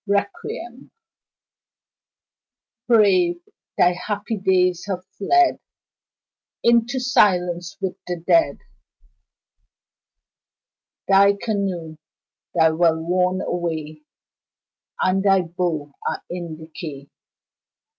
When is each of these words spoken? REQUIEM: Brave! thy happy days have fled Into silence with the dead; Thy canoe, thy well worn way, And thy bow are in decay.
REQUIEM: 0.07 0.89
Brave! 2.87 3.39
thy 3.77 3.93
happy 3.93 4.35
days 4.37 4.85
have 4.87 5.05
fled 5.15 5.59
Into 6.63 6.99
silence 6.99 7.77
with 7.79 7.95
the 8.07 8.15
dead; 8.15 8.57
Thy 11.07 11.33
canoe, 11.39 11.97
thy 12.55 12.71
well 12.71 12.97
worn 12.99 13.41
way, 13.45 14.01
And 14.99 15.21
thy 15.21 15.41
bow 15.41 15.93
are 16.09 16.23
in 16.31 16.57
decay. 16.57 17.07